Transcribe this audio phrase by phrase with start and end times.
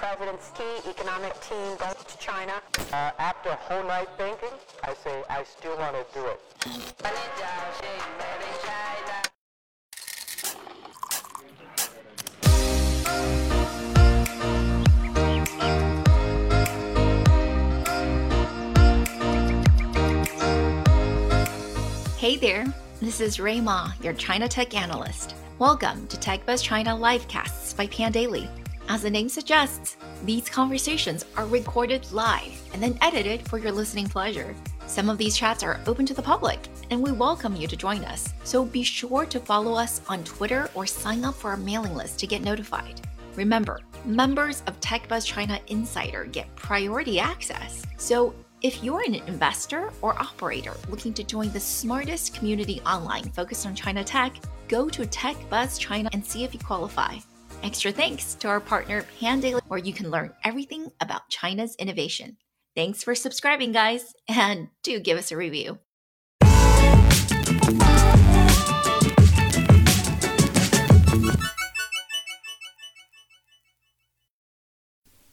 [0.00, 2.54] president's key economic team going to China.
[2.90, 4.48] Uh, after a whole night thinking,
[4.82, 6.40] I say I still want to do it.
[22.16, 22.64] Hey there,
[23.02, 25.34] this is Rui Ma, your China Tech Analyst.
[25.58, 28.59] Welcome to TechBuzz China Livecasts by Pandaily.
[28.90, 34.08] As the name suggests, these conversations are recorded live and then edited for your listening
[34.08, 34.52] pleasure.
[34.88, 36.58] Some of these chats are open to the public,
[36.90, 38.34] and we welcome you to join us.
[38.42, 42.18] So be sure to follow us on Twitter or sign up for our mailing list
[42.18, 43.00] to get notified.
[43.36, 47.86] Remember, members of TechBuzz China Insider get priority access.
[47.96, 53.66] So if you're an investor or operator looking to join the smartest community online focused
[53.66, 54.34] on China tech,
[54.66, 57.18] go to TechBuzz China and see if you qualify.
[57.62, 62.38] Extra thanks to our partner Pandaily, where you can learn everything about China's innovation.
[62.74, 65.78] Thanks for subscribing, guys, and do give us a review.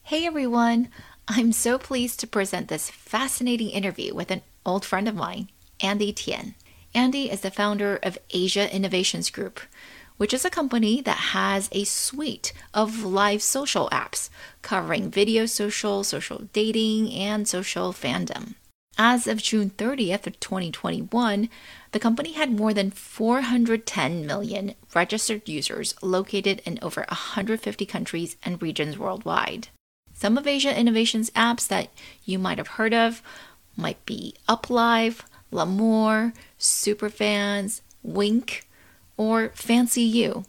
[0.04, 0.90] Hey everyone!
[1.30, 5.50] I'm so pleased to present this fascinating interview with an old friend of mine,
[5.82, 6.56] Andy Tian.
[6.94, 9.60] Andy is the founder of Asia Innovations Group,
[10.18, 14.30] which is a company that has a suite of live social apps
[14.62, 18.56] covering video social, social dating, and social fandom.
[19.00, 21.50] As of June 30th of 2021,
[21.92, 28.60] the company had more than 410 million registered users located in over 150 countries and
[28.62, 29.68] regions worldwide.
[30.14, 31.90] Some of Asia Innovations apps that
[32.26, 33.22] you might have heard of
[33.76, 38.67] might be UpLive, L'Amour, Superfans, Wink,
[39.18, 40.46] or Fancy You.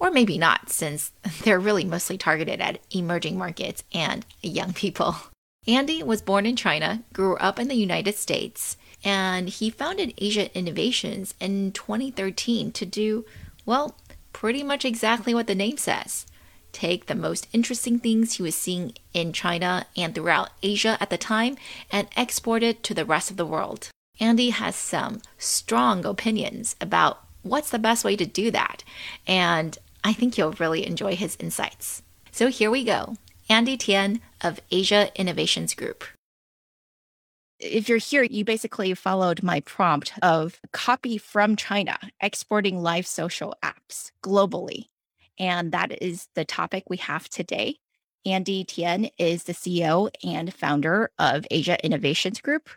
[0.00, 5.16] Or maybe not, since they're really mostly targeted at emerging markets and young people.
[5.66, 10.56] Andy was born in China, grew up in the United States, and he founded Asia
[10.56, 13.26] Innovations in 2013 to do,
[13.66, 13.96] well,
[14.32, 16.26] pretty much exactly what the name says
[16.72, 21.18] take the most interesting things he was seeing in China and throughout Asia at the
[21.18, 21.56] time
[21.90, 23.88] and export it to the rest of the world.
[24.20, 28.84] Andy has some strong opinions about what's the best way to do that,
[29.26, 32.02] and I think you'll really enjoy his insights.
[32.30, 33.16] So here we go
[33.50, 36.04] Andy Tian of Asia Innovations Group.
[37.60, 43.54] If you're here, you basically followed my prompt of copy from China, exporting live social
[43.64, 44.84] apps globally.
[45.40, 47.78] And that is the topic we have today.
[48.24, 52.68] Andy Tian is the CEO and founder of Asia Innovations Group,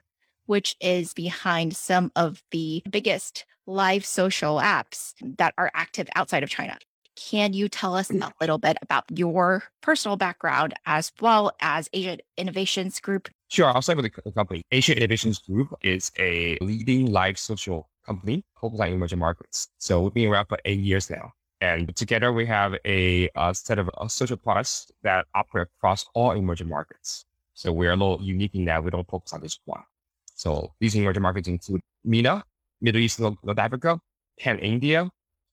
[0.51, 6.49] which is behind some of the biggest live social apps that are active outside of
[6.49, 6.77] China.
[7.15, 12.17] Can you tell us a little bit about your personal background as well as Asia
[12.35, 13.29] Innovations Group?
[13.47, 14.61] Sure, I'll start with the company.
[14.71, 19.69] Asia Innovations Group is a leading live social company focused on emerging markets.
[19.77, 21.31] So we've been around for eight years now.
[21.61, 26.31] And together we have a, a set of uh, social products that operate across all
[26.31, 27.23] emerging markets.
[27.53, 29.83] So we're a little unique in that we don't focus on just one.
[30.41, 32.43] So these emerging markets include MENA,
[32.81, 33.99] Middle East, North Africa,
[34.39, 35.07] Pan India,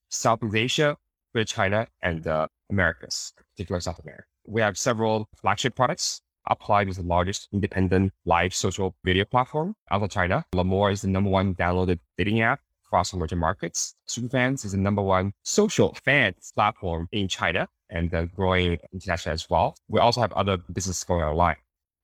[0.09, 0.97] Southeast Asia,
[1.35, 4.25] Greater China, and uh, Americas, particularly South America.
[4.47, 6.23] We have several flagship products.
[6.49, 10.43] UpLive is the largest independent live social video platform out of China.
[10.55, 13.95] L'Amour is the number one downloaded dating app across emerging markets.
[14.09, 19.51] Superfans is the number one social fans platform in China and uh, growing internationally as
[19.51, 19.77] well.
[19.89, 21.57] We also have other businesses going online.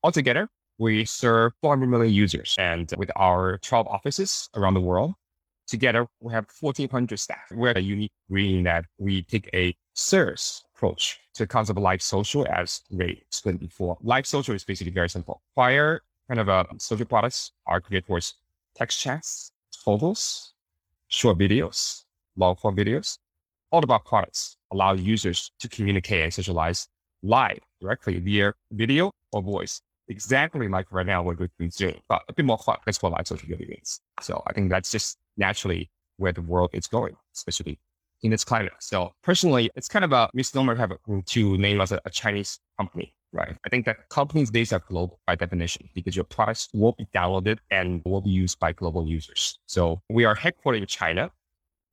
[0.03, 5.15] Altogether, we serve 400 million users and with our 12 offices around the world,
[5.67, 7.39] together we have 1400 staff.
[7.51, 12.03] We're a unique in that we take a SaaS approach to the concept of live
[12.03, 13.97] social as Rui explained before.
[14.03, 15.43] Live social is basically very simple.
[15.55, 18.35] Prior kind of uh, social products are geared towards
[18.75, 20.55] text chats, photos,
[21.09, 22.05] short videos,
[22.37, 23.19] long form videos.
[23.71, 26.89] All our products allow users to communicate and socialize
[27.23, 29.81] live directly via video or voice.
[30.09, 32.77] Exactly like right now what doing Zoom, but a bit more fun.
[32.85, 34.01] That's what social media means.
[34.21, 37.79] So I think that's just naturally where the world is going, especially
[38.23, 38.73] in its climate.
[38.81, 40.93] So personally, it's kind of a misnomer to have
[41.27, 43.57] to name us a, a Chinese company right?
[43.67, 47.59] I think that companies these are global by definition because your products will be downloaded
[47.71, 49.59] and will be used by global users.
[49.67, 51.31] So we are headquartered in China,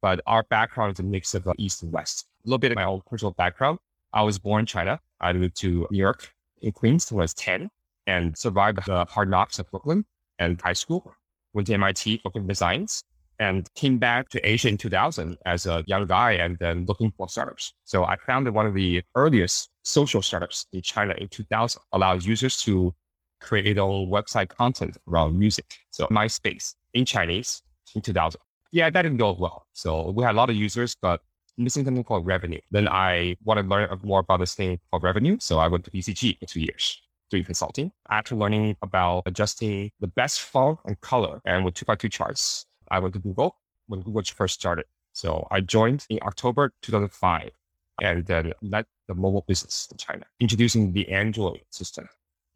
[0.02, 2.28] but our background is a mix of uh, East and West.
[2.46, 3.80] A little bit of my own personal background.
[4.14, 5.00] I was born in China.
[5.20, 6.32] I moved to New York
[6.62, 7.70] in Queens when I was 10
[8.08, 10.06] and survived the hard knocks of Brooklyn
[10.40, 11.14] and high school.
[11.54, 13.04] Went to MIT, for science,
[13.40, 17.28] and came back to Asia in 2000 as a young guy and then looking for
[17.28, 17.74] startups.
[17.86, 22.62] So I founded one of the earliest social startups in China in 2000, allowed users
[22.64, 22.94] to
[23.42, 25.76] create their own website content around music.
[25.90, 27.64] So MySpace in Chinese
[27.96, 28.40] in 2000.
[28.72, 29.66] Yeah, that didn't go well.
[29.74, 31.22] So we had a lot of users, but
[31.58, 32.62] missing something called revenue.
[32.70, 35.38] Then I wanted to learn more about this thing called revenue.
[35.40, 37.02] So I went to BCG for two years
[37.32, 37.92] doing consulting.
[38.10, 42.66] After learning about adjusting the best font and color and with two by two charts,
[42.92, 43.56] I went to Google
[43.88, 44.86] when Google first started.
[45.14, 47.50] So I joined in October 2005
[48.02, 52.08] and then led the mobile business in China, introducing the Android system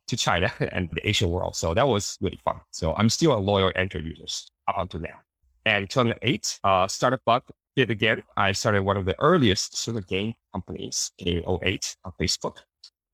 [0.07, 1.56] to China and the Asian world.
[1.56, 2.60] So that was really fun.
[2.72, 4.25] So I'm still a loyal Android user
[4.68, 5.19] up until now.
[5.66, 7.44] And 2008, uh, Startup Bug
[7.75, 8.24] did again.
[8.38, 12.57] I started one of the earliest sort of game companies in 08 on Facebook,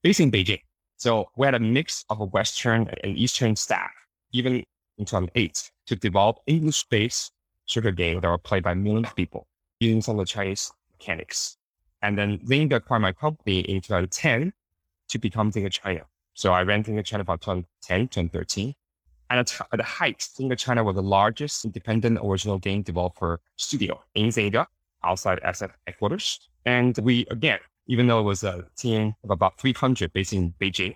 [0.04, 0.60] based in Beijing.
[1.02, 3.90] So we had a mix of a Western and Eastern staff,
[4.34, 4.64] even
[5.00, 7.32] in 2008, to develop English-based
[7.66, 9.48] sugar games that were played by millions of people
[9.80, 11.58] using some of the Chinese mechanics.
[12.04, 14.54] And then Zynga acquired my company in 2010
[15.08, 16.02] to become Zynga China.
[16.36, 18.76] So I ran Zynga China from 2010 2013.
[19.32, 24.00] And at, at the height, Zynga China was the largest independent original game developer studio
[24.14, 24.68] in Zynga
[25.04, 26.48] outside SF headquarters.
[26.68, 27.58] And we, again,
[27.88, 30.96] even though it was a team of about 300 based in Beijing,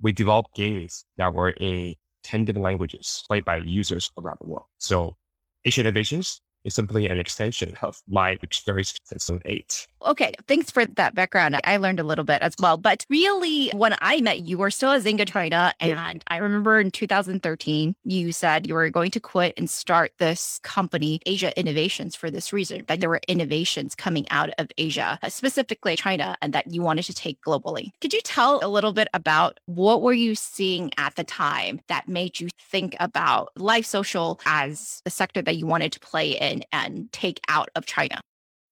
[0.00, 1.94] we developed games that were in
[2.24, 4.66] 10 different languages played by users around the world.
[4.78, 5.16] So
[5.64, 9.86] Asian Innovations is simply an extension of my experience since 2008.
[10.02, 11.58] Okay, thanks for that background.
[11.64, 12.76] I learned a little bit as well.
[12.76, 15.72] But really, when I met you, were still at Zynga China.
[15.80, 20.60] And I remember in 2013, you said you were going to quit and start this
[20.62, 25.28] company, Asia Innovations, for this reason that there were innovations coming out of Asia, uh,
[25.28, 27.90] specifically China, and that you wanted to take globally.
[28.00, 32.08] Could you tell a little bit about what were you seeing at the time that
[32.08, 36.55] made you think about live social as a sector that you wanted to play in?
[36.72, 38.20] And take out of China?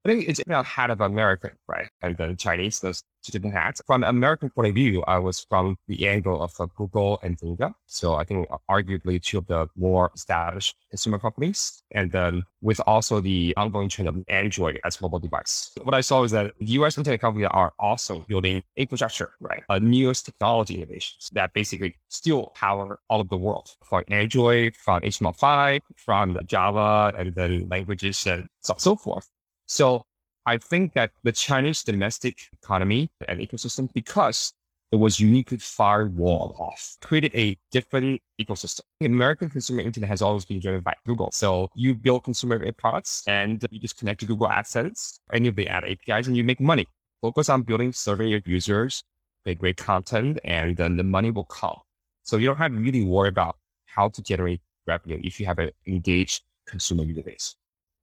[0.04, 1.88] I think it's about hat of American, right?
[2.02, 3.80] And the Chinese, those two different hats.
[3.86, 7.38] From an American point of view, I was from the angle of uh, Google and
[7.38, 7.72] Zynga.
[7.86, 11.82] So I think uh, arguably two of the more established consumer companies.
[11.92, 15.70] And then with also the ongoing trend of Android as mobile device.
[15.82, 19.62] What I saw is that US internet companies are also building infrastructure, right?
[19.70, 25.00] A newest technology innovations that basically still power all of the world from Android, from
[25.00, 29.30] HTML5, from Java, and then languages and so, so forth.
[29.66, 30.04] So
[30.46, 34.52] I think that the Chinese domestic economy and ecosystem, because
[34.92, 38.82] it was uniquely firewalled off, created a different ecosystem.
[39.02, 41.30] American consumer internet has always been driven by Google.
[41.32, 45.68] So you build consumer products and you just connect to Google AdSense and you the
[45.68, 46.86] ad APIs and you make money.
[47.22, 49.02] Focus on building, serving your users,
[49.46, 51.78] make great content, and then the money will come.
[52.22, 53.56] So you don't have to really worry about
[53.86, 57.56] how to generate revenue if you have an engaged consumer user base.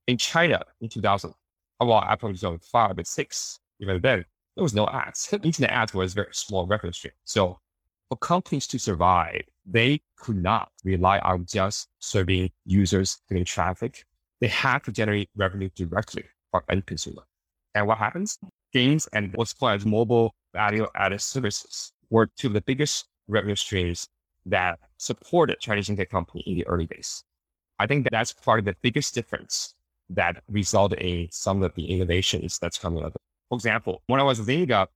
[0.07, 1.33] In China in 2000,
[1.85, 4.25] well, Apple Zone 5 and 6, even then,
[4.55, 5.33] there was no ads.
[5.43, 7.13] Internet ads was very small revenue stream.
[7.23, 7.59] So
[8.09, 14.03] for companies to survive, they could not rely on just serving users, getting traffic.
[14.41, 17.23] They had to generate revenue directly from end consumer.
[17.73, 18.37] And what happens?
[18.73, 23.55] Games and what's called as mobile value added services were two of the biggest revenue
[23.55, 24.07] streams
[24.45, 27.23] that supported Chinese internet company in the early days.
[27.79, 29.73] I think that that's part of the biggest difference
[30.15, 33.13] that result in some of the innovations that's coming up.
[33.49, 34.87] For example, when I was at Zynga,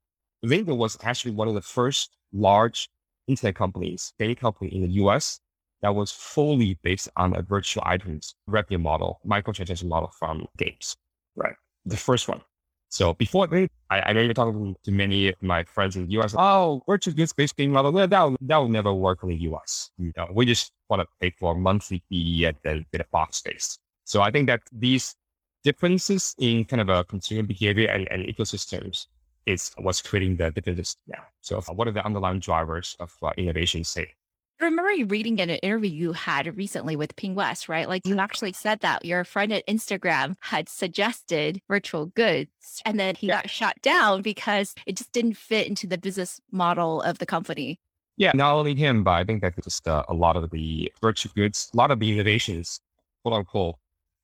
[0.46, 2.90] Zynga was actually one of the first large
[3.28, 5.40] internet companies, data company in the US
[5.82, 10.96] that was fully based on a virtual items revenue model, microtransaction model from games.
[11.36, 11.56] Right.
[11.86, 12.42] The first one.
[12.90, 16.34] So before that, I, I remember talking to many of my friends in the US.
[16.38, 17.92] Oh, virtual goods based game model.
[17.92, 19.92] Well, that will, that will never work in the US.
[19.98, 23.06] You know, we just want to pay for a monthly fee and then get a
[23.12, 23.78] box space.
[24.06, 25.16] So I think that these
[25.64, 29.08] differences in kind of a consumer behavior and, and ecosystems
[29.46, 31.24] is what's creating the differences now.
[31.42, 34.14] So what are the underlying drivers of uh, innovation say?
[34.62, 37.90] I remember you reading in an interview you had recently with PingWest, right?
[37.90, 43.16] Like you actually said that your friend at Instagram had suggested virtual goods and then
[43.16, 43.42] he yeah.
[43.42, 47.80] got shot down because it just didn't fit into the business model of the company.
[48.16, 51.34] Yeah, not only him, but I think that just uh, a lot of the virtual
[51.36, 52.80] goods, a lot of the innovations,
[53.24, 53.76] quote unquote,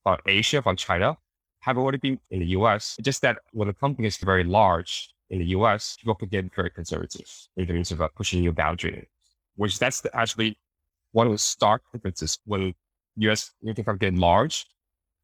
[0.04, 1.18] from Asia, from China,
[1.62, 2.98] have already been in the US.
[3.02, 6.70] Just that when the company is very large in the US, people could get very
[6.70, 9.08] conservative in terms of uh, pushing new boundary,
[9.56, 10.58] which that's the, actually
[11.12, 12.40] one of the stark differences.
[12.46, 12.74] When
[13.18, 14.66] US companies get large,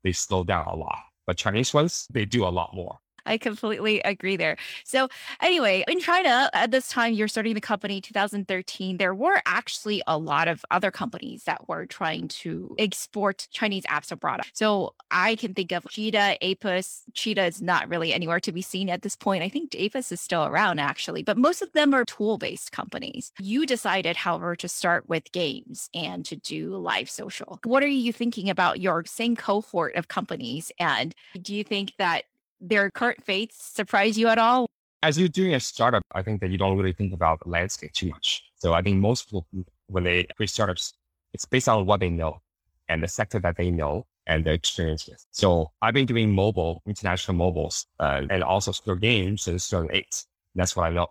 [0.04, 1.00] they slow down a lot.
[1.26, 3.00] But Chinese ones, they do a lot more.
[3.28, 4.58] I completely agree there.
[4.84, 5.10] So,
[5.42, 8.98] anyway, in China, at this time, you're starting the company 2013.
[8.98, 14.12] There were actually a lot of other companies that were trying to export Chinese apps
[14.12, 14.42] abroad.
[14.54, 17.04] So, I can think of Cheetah, Apus.
[17.14, 19.44] Cheetah is not really anywhere to be seen at this point.
[19.44, 23.32] I think Apus is still around actually, but most of them are tool based companies.
[23.40, 27.60] You decided, however, to start with games and to do live social.
[27.64, 30.72] What are you thinking about your same cohort of companies?
[30.80, 32.24] And do you think that
[32.60, 34.68] their current fates surprise you at all?
[35.04, 37.94] As you're doing a startup, I think that you don't really think about the landscape
[37.94, 38.44] too much.
[38.56, 39.46] So I think most people,
[39.88, 40.94] when they create startups,
[41.34, 42.42] it's based on what they know
[42.90, 45.26] and the sector that they know and their experience with.
[45.32, 50.26] So I've been doing mobile, international mobiles, uh, and also store games since 2008.
[50.56, 51.08] That's what I know.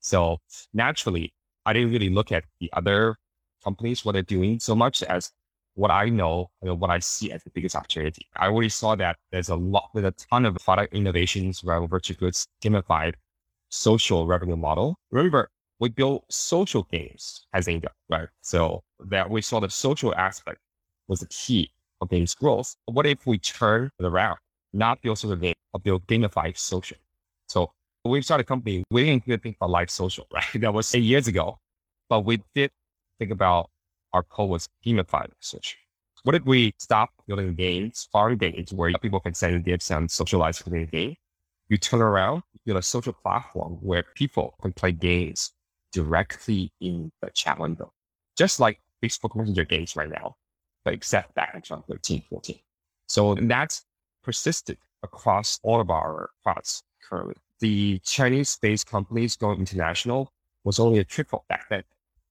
[0.00, 0.38] So
[0.72, 1.32] naturally,
[1.66, 3.16] I didn't really look at the other
[3.62, 5.32] companies, what they're doing so much as
[5.74, 8.26] what I know what I see as the biggest opportunity.
[8.36, 12.16] I already saw that there's a lot, with a ton of product innovations around virtual
[12.16, 13.14] goods, gamified
[13.68, 14.96] social revenue model.
[15.10, 15.50] Remember,
[15.80, 18.28] we built social games as Zynga, right?
[18.42, 20.58] So that we saw the social aspect
[21.08, 22.76] was the key of games growth.
[22.86, 24.38] What if we turn it around,
[24.72, 26.96] not build social game, but build gamified social?
[27.48, 27.72] So
[28.04, 30.44] we started a company, we didn't even think about live social, right?
[30.54, 31.58] That was eight years ago,
[32.08, 32.70] but we did
[33.18, 33.70] think about
[34.14, 35.76] our code was gamified research.
[36.22, 40.64] What if we stop building games, farm games, where people can send gifts and socialize
[40.64, 41.16] within a game?
[41.68, 45.52] You turn around, build a social platform where people can play games
[45.92, 47.92] directly in the chat window,
[48.38, 50.36] just like Facebook Messenger games right now,
[50.84, 52.58] but except back in 2013, 14.
[53.06, 53.84] So that's
[54.22, 57.34] persisted across all of our products currently.
[57.60, 61.82] The Chinese-based companies going international was only a trickle back then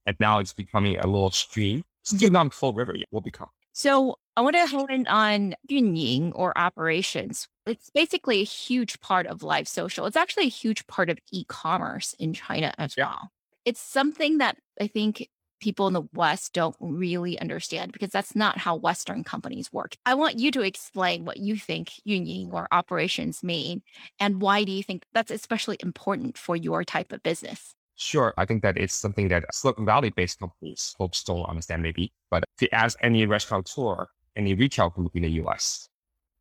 [0.05, 1.83] and now it's becoming a little stream.
[2.03, 3.07] Still not full river yet.
[3.11, 3.47] Will become.
[3.71, 7.47] So I want to hone in on Yunying or operations.
[7.65, 10.05] It's basically a huge part of live social.
[10.05, 13.31] It's actually a huge part of e-commerce in China as well.
[13.65, 15.27] It's something that I think
[15.59, 19.95] people in the West don't really understand because that's not how Western companies work.
[20.05, 23.81] I want you to explain what you think Yunying or operations mean
[24.19, 27.75] and why do you think that's especially important for your type of business?
[27.95, 28.33] Sure.
[28.37, 32.11] I think that it's something that Silicon Valley based companies folks don't understand maybe.
[32.31, 35.89] But if you ask any restaurateur, any retail group in the US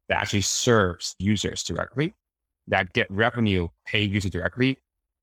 [0.09, 2.15] that actually serves users directly,
[2.69, 4.79] that get revenue, pay users directly,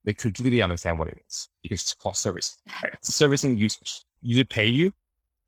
[0.06, 2.58] they completely understand what it is because it's called service.
[2.84, 2.94] Right?
[3.02, 4.06] Servicing users.
[4.22, 4.94] User pay you,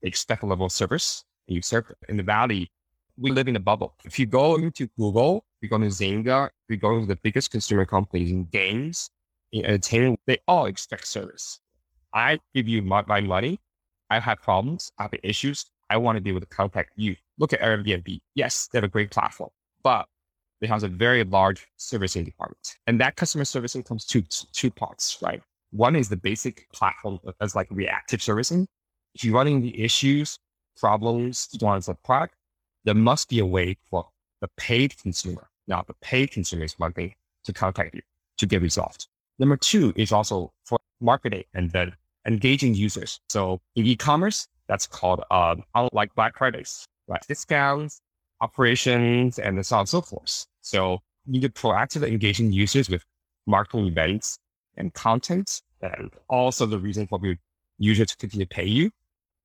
[0.02, 1.92] they expect a level of service, and you serve.
[2.10, 2.72] In the Valley,
[3.18, 3.94] we live in a bubble.
[4.04, 7.86] If you go into Google, you go to Zynga, you go to the biggest consumer
[7.86, 9.12] companies in games,
[9.52, 11.60] in entertainment, they all expect service.
[12.14, 13.60] I give you my, my money.
[14.10, 14.92] I have problems.
[14.98, 15.66] I have issues.
[15.90, 17.16] I want to be able to contact you.
[17.38, 18.20] Look at Airbnb.
[18.36, 19.50] Yes, they have a great platform,
[19.84, 20.08] but
[20.60, 22.76] they have a very large servicing department.
[22.88, 24.22] And that customer servicing comes to
[24.54, 25.42] two parts, right?
[25.72, 28.68] One is the basic platform as like reactive servicing.
[29.16, 30.38] If you're running the issues,
[30.78, 32.36] problems, want a product,
[32.84, 34.08] there must be a way for
[34.42, 35.50] the paid consumer.
[35.68, 38.02] Now, the paid consumer is to contact you
[38.38, 39.08] to get resolved.
[39.42, 41.94] Number two is also for marketing and then
[42.28, 43.20] engaging users.
[43.28, 47.20] So in e-commerce, that's called um, like Black Fridays, right?
[47.28, 48.02] Discounts,
[48.40, 50.46] operations, and so on and so forth.
[50.62, 53.04] So you need to proactively engaging users with
[53.48, 54.38] marketing events
[54.78, 57.36] and content, and also the reason for your
[57.80, 58.92] user to continue to pay you.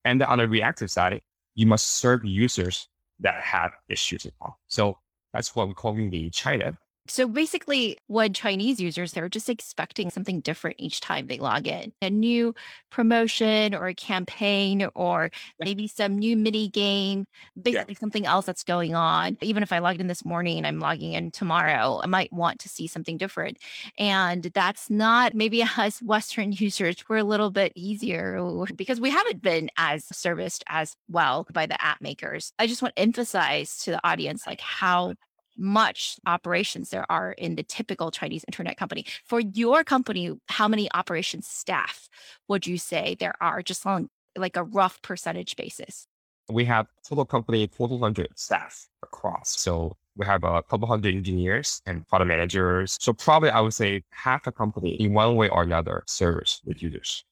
[0.04, 1.22] And on the reactive side,
[1.54, 2.86] you must serve users
[3.20, 4.26] that have issues.
[4.68, 4.98] So
[5.32, 6.76] that's what we're calling the China
[7.08, 11.92] so basically, what Chinese users, they're just expecting something different each time they log in
[12.02, 12.54] a new
[12.90, 17.26] promotion or a campaign, or maybe some new mini game,
[17.60, 18.00] basically yeah.
[18.00, 19.36] something else that's going on.
[19.42, 22.60] Even if I logged in this morning and I'm logging in tomorrow, I might want
[22.60, 23.58] to see something different.
[23.98, 28.40] And that's not maybe as Western users, we're a little bit easier
[28.74, 32.52] because we haven't been as serviced as well by the app makers.
[32.58, 35.14] I just want to emphasize to the audience like how
[35.56, 39.04] much operations there are in the typical Chinese internet company.
[39.24, 42.08] For your company, how many operations staff
[42.48, 46.06] would you say there are just on like a rough percentage basis?
[46.48, 49.58] We have total company 400 staff across.
[49.58, 52.96] So we have a couple hundred engineers and product managers.
[53.00, 56.82] So probably I would say half a company in one way or another serves with
[56.82, 57.24] users.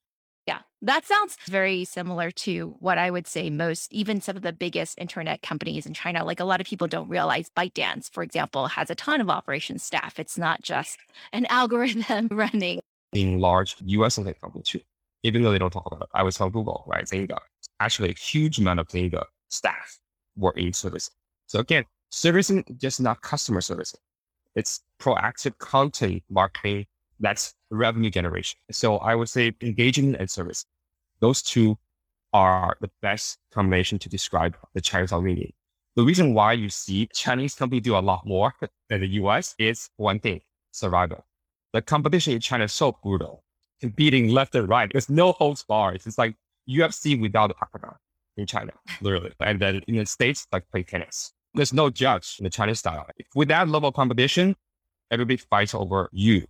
[0.85, 4.99] That sounds very similar to what I would say most, even some of the biggest
[4.99, 6.27] internet companies in China.
[6.27, 9.83] Like a lot of people don't realize ByteDance, for example, has a ton of operations
[9.83, 10.21] staff.
[10.21, 10.99] It's not just
[11.33, 12.81] an algorithm running.
[13.15, 14.81] In large US internet companies too,
[15.23, 16.09] even though they don't talk about it.
[16.13, 17.07] I was on Google, right?
[17.07, 17.39] Zynga.
[17.81, 19.99] Actually, a huge amount of Zynga staff
[20.37, 21.11] were in service.
[21.47, 24.01] So again, servicing just not customer servicing.
[24.55, 26.85] It's proactive content marketing.
[27.21, 28.59] That's revenue generation.
[28.71, 30.67] So I would say engagement and service.
[31.25, 31.79] Those two
[32.35, 35.55] are the best combination to describe the Chinese community.
[35.97, 38.53] The reason why you see Chinese companies do a lot more
[38.91, 41.25] than the US is one thing, survival.
[41.73, 43.43] The competition in China is so brutal,
[43.81, 44.91] competing left and right.
[44.93, 46.07] There's no holds bars.
[46.07, 46.37] It's like
[46.69, 47.95] UFC without the octagon
[48.37, 49.33] in China, literally.
[49.41, 51.33] And then in the States, like play tennis.
[51.55, 53.07] There's no judge in the Chinese style.
[53.35, 54.57] With that level of competition,
[55.11, 56.47] everybody fights over you,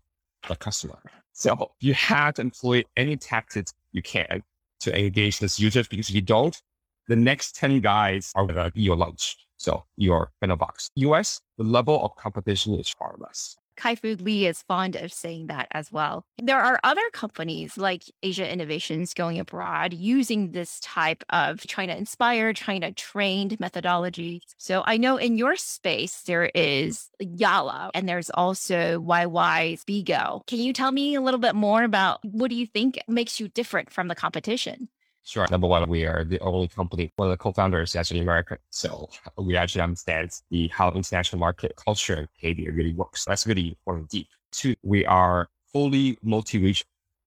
[0.48, 0.98] the customer.
[1.32, 4.42] So you have to employ any tactics you can
[4.80, 6.60] to engage this users because if you don't,
[7.08, 9.36] the next 10 guys are going to be your lunch.
[9.56, 10.90] So your banner box.
[10.96, 13.56] US, the level of competition is far less.
[13.76, 16.24] Kai-Fu Lee is fond of saying that as well.
[16.42, 22.56] There are other companies like Asia Innovations going abroad using this type of China inspired,
[22.56, 24.42] China trained methodology.
[24.58, 30.46] So I know in your space, there is Yalla and there's also YY's Bigo.
[30.46, 33.48] Can you tell me a little bit more about what do you think makes you
[33.48, 34.88] different from the competition?
[35.26, 35.46] Sure.
[35.50, 38.58] Number one, we are the only company, one of the co-founders is actually American.
[38.68, 43.24] So we actually understand the how international market culture and behavior really works.
[43.24, 44.28] That's really important deep.
[44.52, 46.86] Two, we are fully multi-region.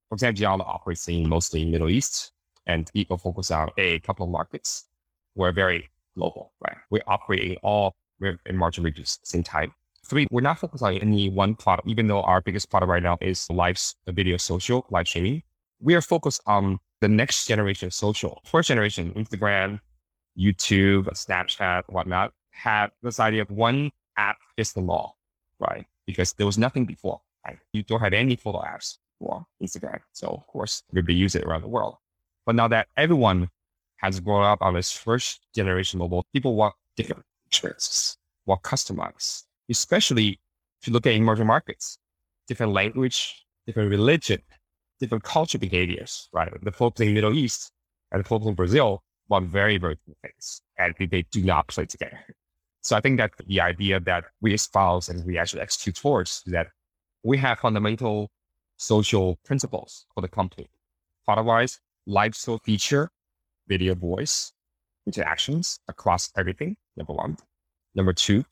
[0.10, 2.32] For example, Yalla operates in mostly Middle East
[2.68, 4.86] and Bigo focus on a couple of markets.
[5.36, 6.78] We're very global, right?
[6.92, 7.96] We operate in all
[8.46, 9.74] emerging regions at the same time.
[10.06, 13.18] Three, we're not focused on any one product, even though our biggest product right now
[13.22, 13.78] is live
[14.08, 15.42] video social, live streaming.
[15.80, 19.80] We are focused on the next generation of social, first generation, Instagram,
[20.38, 25.14] YouTube, Snapchat, whatnot, had this idea of one app is the law,
[25.60, 25.86] right?
[26.06, 27.22] Because there was nothing before.
[27.46, 27.58] Right?
[27.72, 30.00] You don't have any photo apps for Instagram.
[30.12, 31.96] So of course, everybody use it around the world.
[32.46, 33.50] But now that everyone
[33.98, 40.40] has grown up on this first generation mobile, people want different experiences, want customized, especially
[40.82, 41.98] if you look at emerging markets,
[42.48, 44.42] different language, different religion,
[45.00, 46.52] different culture behaviors, right?
[46.62, 47.72] The folks in the Middle East
[48.12, 51.86] and the folks in Brazil want very, very different things, and they do not play
[51.86, 52.20] together.
[52.82, 56.54] So I think that the idea that we espouse and we actually execute towards is
[56.54, 56.68] that
[57.24, 58.32] we have fundamental
[58.78, 60.68] social principles for the company.
[61.28, 63.10] Otherwise, live so feature,
[63.68, 64.54] video voice,
[65.06, 67.36] interactions across everything, number one.
[67.96, 68.46] Number two,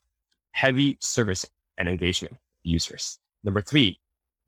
[0.50, 1.46] heavy service
[1.78, 3.18] and engagement users.
[3.44, 4.00] Number three,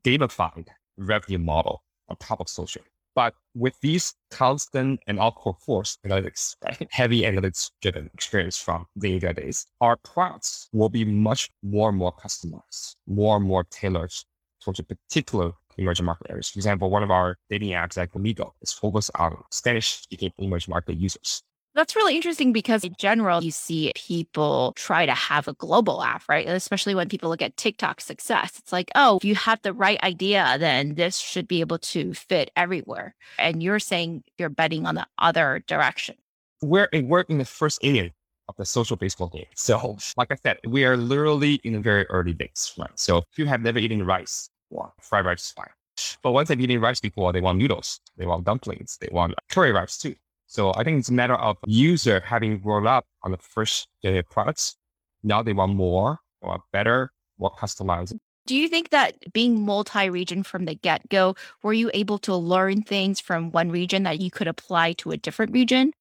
[0.04, 0.66] gamified
[0.98, 2.82] revenue model on top of social.
[3.14, 9.18] But with these constant and all-core force analytics, right, heavy analytics driven experience from the
[9.18, 14.12] days, our products will be much more and more customized, more and more tailored
[14.62, 16.48] towards a particular emerging market areas.
[16.50, 20.70] For example, one of our dating apps like Amigo is focused on Spanish speaking emerging
[20.70, 21.42] market users.
[21.78, 26.24] That's really interesting because in general, you see people try to have a global app,
[26.28, 26.44] right?
[26.48, 28.58] Especially when people look at TikTok success.
[28.58, 32.14] It's like, oh, if you have the right idea, then this should be able to
[32.14, 33.14] fit everywhere.
[33.38, 36.16] And you're saying you're betting on the other direction.
[36.62, 38.10] We're, eh, we're in the first inning
[38.48, 39.46] of the social baseball game.
[39.54, 42.90] So, like I said, we are literally in very early days, right?
[42.96, 45.70] So, if you have never eaten rice, well, fried rice is fine.
[46.24, 49.70] But once they've eaten rice before, they want noodles, they want dumplings, they want curry
[49.70, 50.16] rice too.
[50.50, 54.26] So I think it's a matter of user having grown up on the first generation
[54.30, 54.76] products.
[55.22, 58.16] Now they want more, or better, more customized.
[58.46, 63.20] Do you think that being multi-region from the get-go, were you able to learn things
[63.20, 65.92] from one region that you could apply to a different region?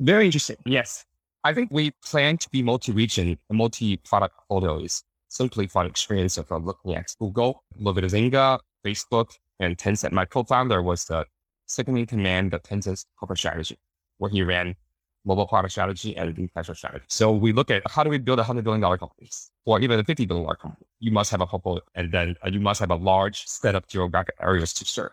[0.00, 0.56] Very interesting.
[0.66, 1.04] Yes.
[1.44, 6.50] I think we plan to be multi-region, a multi-product portfolio is simply for experience of
[6.50, 10.10] looking at Google, a little Zynga, Facebook, and Tencent.
[10.10, 11.24] My co-founder was the
[11.66, 13.78] second in command of Tencent's corporate strategy
[14.22, 14.76] where he ran
[15.24, 17.04] mobile product strategy and financial strategy.
[17.08, 19.98] So we look at how do we build a hundred billion dollar companies or even
[19.98, 20.86] a fifty billion dollar company.
[21.00, 23.84] You must have a portfolio, and then uh, you must have a large set of
[23.88, 25.10] geographic areas to serve.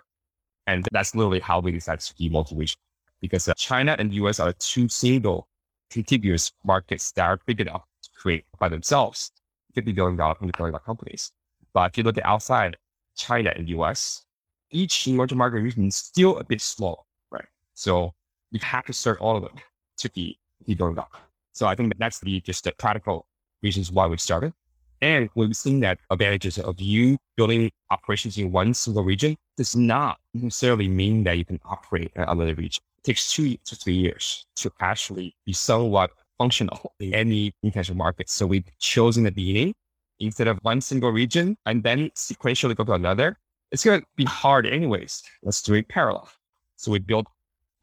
[0.68, 2.78] And that's literally how we decided to be multi-region
[3.20, 5.48] because uh, China and the US are two single
[5.90, 9.32] contiguous markets that are big enough to create by themselves
[9.76, 11.32] $50 billion, $100 billion companies.
[11.74, 12.78] But if you look at outside
[13.16, 14.26] China and US,
[14.70, 17.48] each emerging market region is still a bit slow, right?
[17.74, 18.14] So
[18.52, 19.56] you have to serve all of them
[19.98, 21.12] to be, be going up.
[21.54, 23.26] So I think that that's the just the practical
[23.62, 24.54] reasons why we started.
[25.02, 30.18] And we've seen that advantages of you building operations in one single region does not
[30.34, 32.82] necessarily mean that you can operate in another region.
[32.98, 38.30] It takes two to three years to actually be somewhat functional in any international market.
[38.30, 39.74] So we've chosen the beginning
[40.20, 43.38] instead of one single region and then sequentially go to another.
[43.72, 45.24] It's going to be hard anyways.
[45.44, 46.30] Let's do it parallel.
[46.76, 47.28] So we built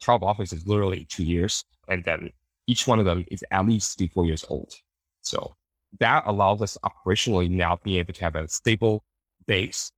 [0.01, 1.63] 12 offices literally two years.
[1.87, 2.31] And then
[2.67, 4.73] each one of them is at least three, four years old.
[5.21, 5.55] So
[5.99, 9.03] that allows us operationally now being able to have a stable
[9.45, 9.91] base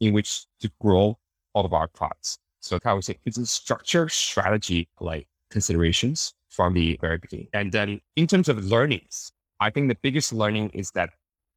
[0.00, 1.18] in which to grow
[1.54, 2.38] all of our products.
[2.60, 7.48] So I would say it's a structure strategy like considerations from the very beginning.
[7.52, 11.10] And then in terms of learnings, I think the biggest learning is that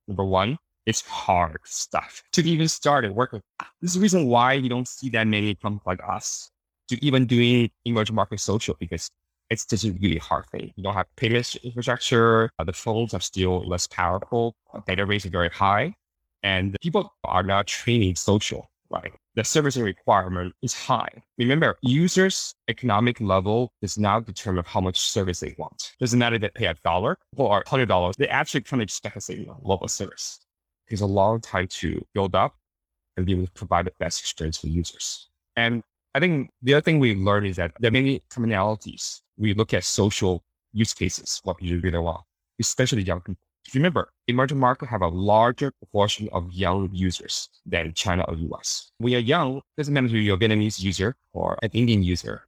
[0.07, 3.41] number one, it's hard stuff to even start and work with.
[3.81, 6.51] This is the reason why you don't see that many companies like us
[6.89, 9.09] to even doing emerging market social because
[9.49, 10.71] it's just a really hard thing.
[10.75, 12.51] You don't have payments infrastructure.
[12.59, 14.53] Uh, the phones are still less powerful.
[14.87, 15.95] Data rates are very high.
[16.43, 19.11] And people are not training social, right?
[19.35, 21.09] The servicing requirement is high.
[21.37, 25.93] Remember, users' economic level does not determine how much service they want.
[25.99, 28.15] Doesn't matter they pay a dollar or hundred dollars.
[28.17, 30.39] They actually kind of expect the same level of service.
[30.87, 32.55] It takes a long time to build up
[33.17, 35.27] and be able to provide the best experience for users.
[35.55, 35.83] And
[36.15, 39.21] I think the other thing we learned is that there are many commonalities.
[39.37, 40.43] We look at social
[40.73, 42.21] use cases, what people really want,
[42.59, 43.41] especially young people.
[43.75, 48.91] Remember, emerging markets have a larger proportion of young users than China or US.
[48.97, 52.41] When you're young, doesn't matter if you're a Vietnamese user or an Indian user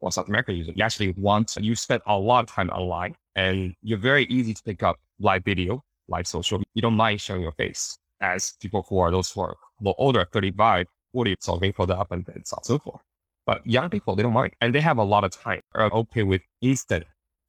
[0.00, 0.72] or South American user.
[0.76, 4.62] You actually want, you spend a lot of time online and you're very easy to
[4.62, 6.62] pick up live video, live social.
[6.74, 9.56] You don't mind showing your face as people who are those who are
[9.96, 13.00] older, 35, 40, solving for the up and and so forth.
[13.46, 14.52] But young people, they don't mind.
[14.60, 17.04] And they have a lot of time, are okay with instant,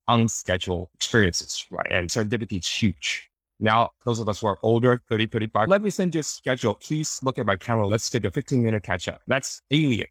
[0.08, 1.92] unscheduled experiences, right?
[1.92, 3.30] And serendipity is huge.
[3.60, 6.76] Now, those of us who are older, 30, 35, let me send you a schedule.
[6.76, 7.86] Please look at my camera.
[7.86, 9.20] Let's schedule a 15 minute catch up.
[9.28, 10.08] That's alien.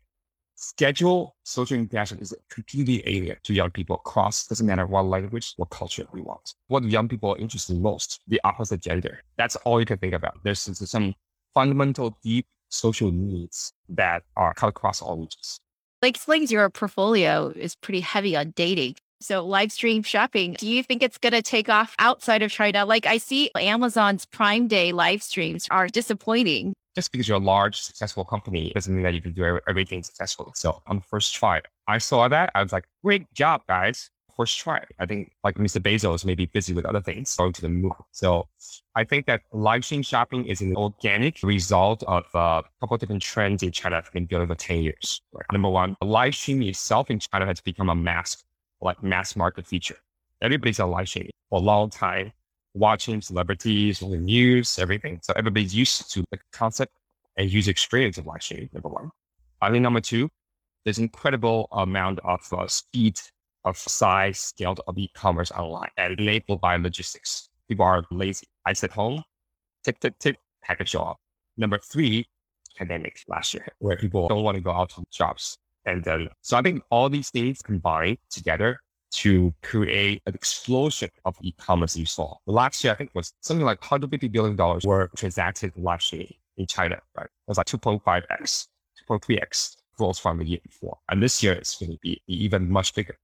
[0.57, 5.71] Schedule social interaction is completely alien to young people across, doesn't matter what language, what
[5.71, 6.55] culture we want.
[6.69, 9.23] What young people are interested in most, the opposite gender.
[9.39, 10.35] That's all you can think about.
[10.43, 11.15] There's some
[11.55, 15.61] fundamental, deep social needs that are cut across all regions
[16.03, 18.97] like Sling's, your portfolio is pretty heavy on dating.
[19.21, 22.85] So live stream shopping, do you think it's going to take off outside of China?
[22.85, 26.75] Like I see Amazon's Prime Day live streams are disappointing.
[26.95, 30.53] Just because you're a large, successful company doesn't mean that you can do everything successfully.
[30.55, 32.53] So on the first try, I saw that.
[32.55, 34.85] I was like, great job, guys first try.
[34.99, 35.81] I think like Mr.
[35.81, 37.93] Bezos may be busy with other things going to the moon.
[38.13, 38.49] So
[38.95, 43.01] I think that live stream shopping is an organic result of uh, a couple of
[43.01, 45.23] different trends in China have been building for 10 years.
[45.33, 45.47] Right?
[45.53, 48.45] Number one, live streaming itself in China has become a mass,
[48.81, 49.97] like mass market feature.
[50.43, 52.33] Everybody's on live streaming for a long time,
[52.75, 55.19] watching celebrities, the news, everything.
[55.23, 56.93] So everybody's used to the concept
[57.37, 59.11] and user experience of live streaming, number one.
[59.63, 60.29] I think number two,
[60.85, 63.19] there's incredible amount of uh, speed
[63.67, 67.51] of size scaled of e-commerce online and enabled by logistics.
[67.69, 68.47] People are lazy.
[68.65, 69.23] I sit home,
[69.85, 71.19] tick, tick, tick, package show up.
[71.57, 72.27] Number three,
[72.77, 75.59] pandemic last year, where people don't want to go out to shops.
[75.85, 78.79] And then, so I think all these things combined together
[79.13, 82.35] to create an explosion of e-commerce you saw.
[82.47, 86.27] Last year, I think was something like $150 billion were transacted last year
[86.57, 87.27] in China, right?
[87.27, 88.67] It was like 2.5x,
[89.09, 90.99] 2.3x growth from the year before.
[91.09, 93.17] And this year, it's going to be even much bigger.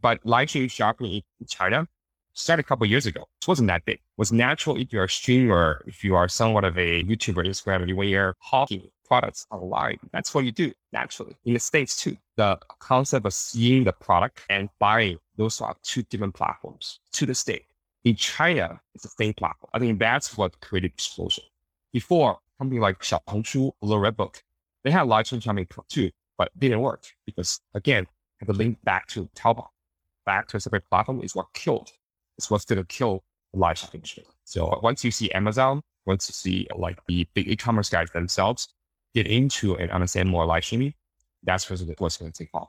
[0.00, 1.88] But live stream shopping in China
[2.34, 3.22] started a couple years ago.
[3.42, 3.96] It wasn't that big.
[3.96, 7.94] It was natural if you're a streamer, if you are somewhat of a YouTuber, Instagram,
[7.94, 9.98] when you're hawking products online.
[10.12, 11.34] That's what you do naturally.
[11.44, 16.02] In the States too, the concept of seeing the product and buying, those are two
[16.04, 17.64] different platforms to the state.
[18.04, 19.70] In China, it's the same platform.
[19.74, 21.44] I think that's what created explosion.
[21.92, 24.42] Before, something like Xiaohongshu Red Book,
[24.84, 28.06] they had live stream shopping too, but didn't work because again,
[28.40, 29.66] have to link back to Taobao
[30.28, 31.90] back to a separate platform is what killed.
[32.36, 34.04] It's what's going to kill live shopping
[34.44, 38.68] So uh, once you see Amazon, once you see like the big e-commerce guys themselves
[39.14, 40.92] get into and understand more live streaming,
[41.44, 42.68] that's what's going to take off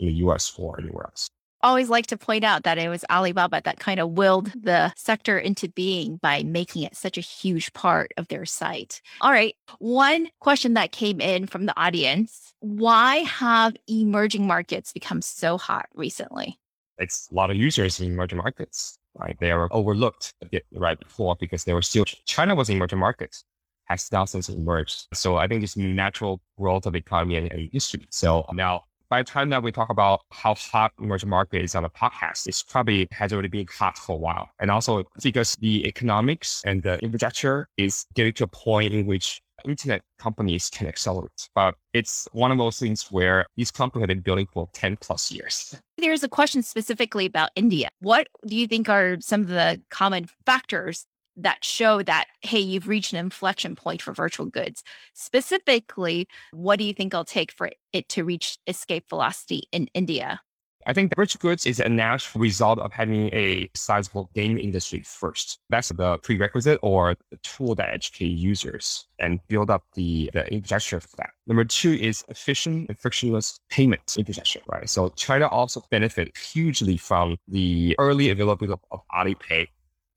[0.00, 1.28] in the US or anywhere else.
[1.62, 5.38] Always like to point out that it was Alibaba that kind of willed the sector
[5.38, 9.00] into being by making it such a huge part of their site.
[9.20, 9.54] All right.
[9.78, 15.86] One question that came in from the audience Why have emerging markets become so hot
[15.94, 16.58] recently?
[16.98, 19.36] It's a lot of users in emerging markets, right?
[19.38, 20.34] They are overlooked
[20.72, 23.44] right before because they were still, China was emerging markets,
[23.84, 25.06] has now since emerged.
[25.14, 28.06] So I think it's natural growth of economy and, and history.
[28.10, 31.84] So now by the time that we talk about how hot emerging market is on
[31.84, 34.48] the podcast, it's probably has already been hot for a while.
[34.58, 39.40] And also because the economics and the infrastructure is getting to a point in which
[39.66, 41.48] internet companies can accelerate.
[41.54, 45.30] But it's one of those things where these companies have been building for 10 plus
[45.30, 45.76] years.
[45.98, 47.88] There's a question specifically about India.
[48.00, 52.88] What do you think are some of the common factors that show that, hey, you've
[52.88, 54.82] reached an inflection point for virtual goods?
[55.14, 60.40] Specifically, what do you think it'll take for it to reach escape velocity in India?
[60.88, 65.58] I think virtual goods is a natural result of having a sizable game industry first.
[65.68, 71.00] That's the prerequisite or the tool that educate users and build up the, the infrastructure
[71.00, 71.30] for that.
[71.48, 74.88] Number two is efficient and frictionless payment infrastructure, right?
[74.88, 79.66] So China also benefit hugely from the early availability of, of Alipay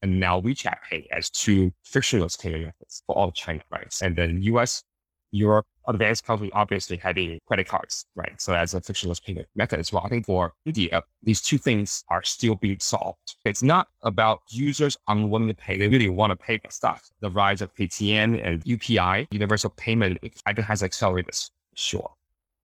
[0.04, 3.92] and now WeChat Pay as two frictionless payment methods for all China, right?
[4.04, 4.84] And then US
[5.32, 8.40] Europe, advanced countries obviously having credit cards, right?
[8.40, 10.04] So as a frictionless payment method as well.
[10.06, 13.36] I think for India, these two things are still being solved.
[13.44, 15.78] It's not about users unwilling to pay.
[15.78, 17.10] They really want to pay for stuff.
[17.20, 22.12] The rise of Paytm and UPI, universal payment, I think has accelerated this, sure.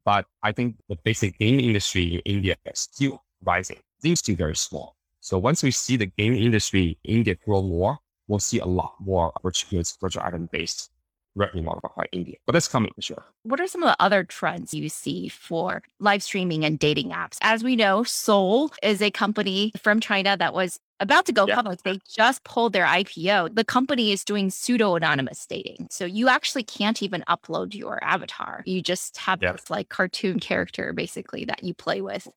[0.06, 3.80] But I think the basic game industry in India is still rising.
[4.02, 4.96] These still very small.
[5.20, 8.94] So once we see the game industry in India grow more, we'll see a lot
[9.00, 9.34] more
[9.72, 10.92] goods, virtual item based
[11.36, 12.36] revenue model by India.
[12.46, 13.24] But that's coming for sure.
[13.44, 17.38] What are some of the other trends you see for live streaming and dating apps?
[17.42, 21.56] As we know, Soul is a company from China that was about to go Yeah.
[21.56, 21.84] public.
[21.84, 23.50] They just pulled their IPO.
[23.54, 25.88] The company is doing pseudo anonymous dating.
[25.92, 28.64] So you actually can't even upload your avatar.
[28.66, 29.52] You just have Yeah.
[29.52, 32.30] this like cartoon character basically that you play with.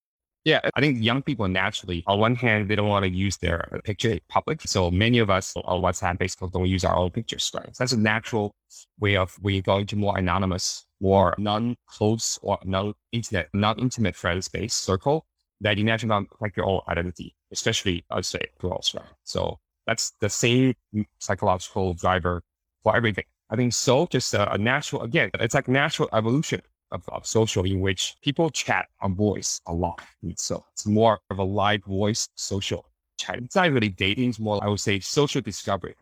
[0.49, 3.69] Yeah, I think young people naturally, on one hand, they don't want to use their
[3.85, 4.63] picture public.
[4.63, 7.69] So many of us on WhatsApp, Facebook don't use our own pictures, right?
[7.79, 8.55] That's a natural
[8.99, 15.27] way of we going to more anonymous, more non-close or non-internet, non-intimate friend space circle
[15.61, 19.05] that you naturally don't like your own identity, especially, I'd say, girls, right?
[19.25, 20.73] So that's the same
[21.19, 22.43] psychological driver
[22.83, 23.25] for everything.
[23.51, 27.65] I think so, just a, a natural, again, it's like natural evolution of, of social
[27.65, 30.01] in which people chat on voice a lot.
[30.37, 32.87] So it's more of a live voice social
[33.19, 33.37] chat.
[33.39, 35.95] It's not really dating, it's more, I would say, social discovery,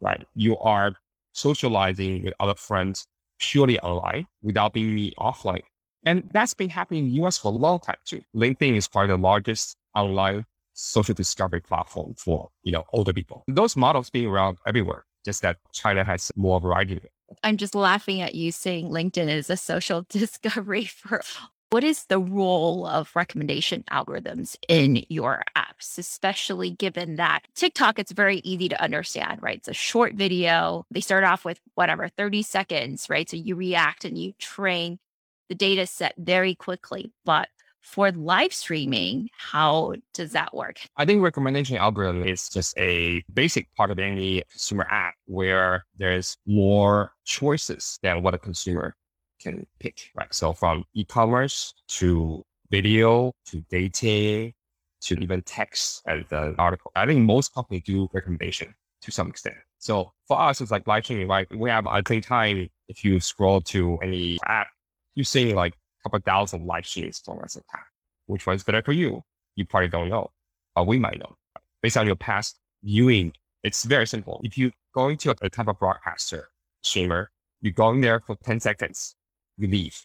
[0.00, 0.24] right?
[0.34, 0.94] You are
[1.32, 3.06] socializing with other friends
[3.38, 5.62] purely online without being offline.
[6.06, 8.22] And that's been happening in the US for a long time too.
[8.36, 13.44] LinkedIn is probably the largest online social discovery platform for, you know, older people.
[13.48, 17.00] Those models being around everywhere, just that China has more variety.
[17.42, 21.22] I'm just laughing at you saying LinkedIn is a social discovery for
[21.70, 28.12] what is the role of recommendation algorithms in your apps, especially given that TikTok, it's
[28.12, 29.56] very easy to understand, right?
[29.56, 30.86] It's a short video.
[30.92, 33.28] They start off with whatever, 30 seconds, right?
[33.28, 35.00] So you react and you train
[35.48, 37.10] the data set very quickly.
[37.24, 37.48] But
[37.84, 40.80] for live streaming, how does that work?
[40.96, 46.36] I think recommendation algorithm is just a basic part of any consumer app where there's
[46.46, 48.96] more choices than what a consumer
[49.40, 50.32] can pick, right?
[50.32, 54.54] So from e-commerce to video to dating
[55.02, 56.90] to even text as an article.
[56.96, 59.56] I think most companies do recommendation to some extent.
[59.78, 61.46] So for us, it's like live streaming, right?
[61.54, 64.68] We have at the time, if you scroll to any app,
[65.14, 67.86] you see like a couple thousand live streams from us app.
[68.26, 69.22] Which one's better for you?
[69.56, 70.30] You probably don't know,
[70.74, 71.34] but we might know.
[71.82, 74.40] Based on your past viewing, it's very simple.
[74.44, 76.48] If you go into a type of broadcaster
[76.82, 79.16] streamer, you go in there for 10 seconds,
[79.56, 79.98] you leave.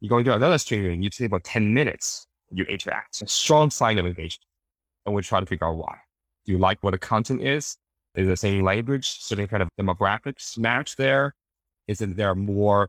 [0.00, 3.22] You go into another streamer, you stay about 10 minutes, you interact.
[3.22, 4.46] A strong sign of engagement.
[5.06, 5.96] And we try to figure out why.
[6.44, 7.76] Do you like what the content is?
[8.14, 11.34] Is the same language, certain kind of demographics match there?
[11.88, 12.88] Is it there more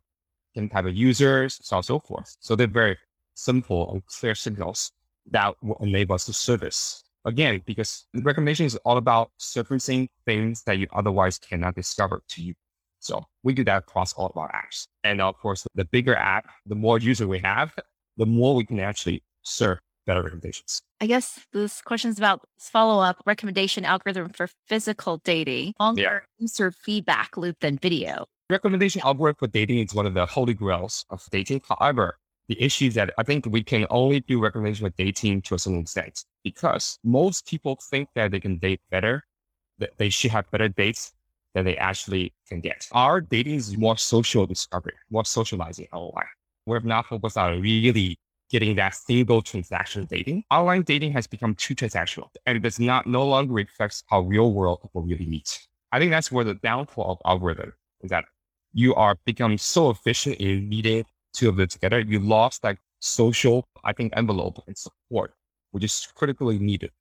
[0.69, 2.35] type of users, so on and so forth.
[2.39, 2.97] So they're very
[3.33, 4.91] simple and clear signals
[5.31, 7.03] that will enable us to service.
[7.25, 12.41] Again, because the recommendation is all about surfacing things that you otherwise cannot discover to
[12.41, 12.53] you.
[12.99, 14.87] So we do that across all of our apps.
[15.03, 17.73] And of course, the bigger app, the more user we have,
[18.17, 20.81] the more we can actually serve better recommendations.
[21.01, 26.71] I guess this question is about follow up recommendation algorithm for physical dating, longer user
[26.71, 28.25] feedback loop than video.
[28.47, 31.63] Recommendation algorithm for dating is one of the holy grails of dating.
[31.67, 35.55] However, the issue is that I think we can only do recommendation for dating to
[35.55, 39.23] a certain extent because most people think that they can date better,
[39.79, 41.13] that they should have better dates
[41.55, 42.87] than they actually can get.
[42.91, 46.27] Our dating is more social discovery, more socializing online.
[46.67, 48.19] We're not focused on really
[48.51, 50.43] getting that single transaction dating.
[50.51, 54.53] Online dating has become too transactional and it does not no longer reflects how real
[54.53, 55.67] world people really meet.
[55.91, 58.25] I think that's where the downfall of algorithm is that
[58.75, 62.01] you are becoming so efficient in meeting two of them together.
[62.01, 65.33] You lost like social, I think, envelope and support,
[65.71, 66.91] which is critically needed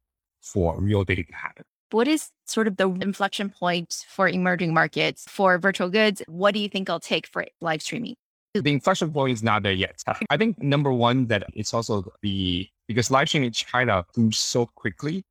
[0.41, 1.65] for real dating to happen.
[1.91, 6.23] What is sort of the inflection point for emerging markets for virtual goods?
[6.29, 8.15] What do you think it'll take for live streaming?
[8.55, 10.01] The inflection point is not there yet.
[10.31, 14.67] I think number one, that it's also the, because live streaming in China moves so
[14.77, 15.25] quickly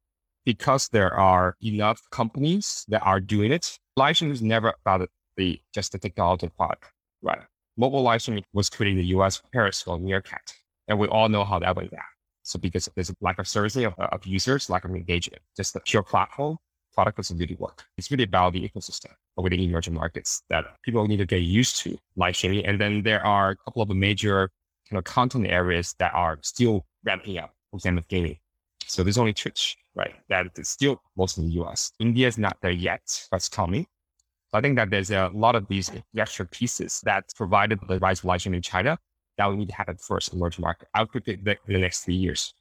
[0.46, 3.78] because there are enough companies that are doing it.
[3.96, 6.80] Live streaming is never about the, just the technology part,
[7.22, 7.40] right?
[7.78, 10.54] Mobile live streaming was created in the US, Periscope, Meerkat.
[10.88, 12.02] And we all know how that went down.
[12.44, 15.80] So because there's a lack of servicing of, of users, lack of engagement, just the
[15.80, 16.58] pure platform
[16.94, 17.86] product doesn't really work.
[17.98, 21.98] It's really about the ecosystem within emerging markets that people need to get used to
[22.16, 22.66] live streaming.
[22.66, 24.50] And then there are a couple of major
[24.90, 28.38] kind of content areas that are still ramping up, for example, gaming.
[28.86, 30.14] So there's only Twitch, right?
[30.30, 31.92] That is still mostly in the US.
[32.00, 33.88] India is not there yet, but it's coming.
[34.54, 38.20] So I think that there's a lot of these extra pieces that provided the rise
[38.20, 39.00] of live streaming in China
[39.40, 40.90] that we need to have happen first in emerging market.
[40.94, 42.54] I would predict in the next three years.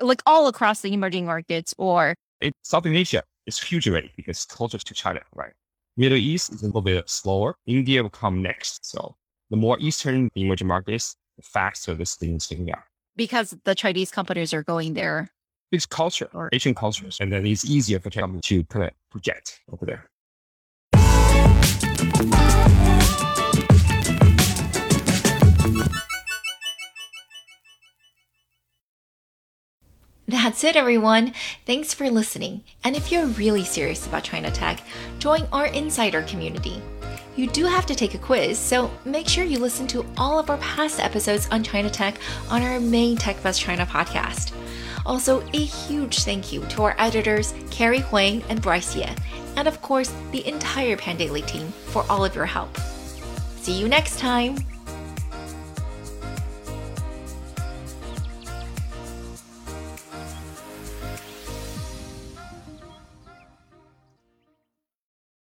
[0.00, 4.78] Like all across the emerging markets or in Southeast Asia, it's huge already because closer
[4.78, 5.50] to China, right?
[5.96, 7.56] Middle East is a little bit slower.
[7.66, 8.88] India will come next.
[8.88, 9.16] So
[9.50, 12.84] the more Eastern the emerging markets, the faster this thing is taking out.
[13.16, 15.30] Because the Chinese companies are going there.
[15.72, 17.18] It's culture or Asian cultures.
[17.20, 20.08] And then it's easier for them to kind of project over there.
[30.26, 31.32] That's it, everyone.
[31.66, 32.64] Thanks for listening.
[32.82, 34.80] And if you're really serious about China Tech,
[35.18, 36.82] join our insider community.
[37.36, 40.50] You do have to take a quiz, so make sure you listen to all of
[40.50, 42.16] our past episodes on China Tech
[42.50, 44.52] on our main TechBuzz China podcast.
[45.04, 49.08] Also, a huge thank you to our editors, Carrie Huang and Bryce Ye,
[49.56, 52.76] and of course, the entire Pandaily team for all of your help.
[53.60, 54.56] See you next time!